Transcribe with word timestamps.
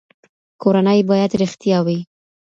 کورنۍ 0.61 0.99
باید 1.09 1.31
رښتیا 1.41 1.77
وي. 1.85 1.99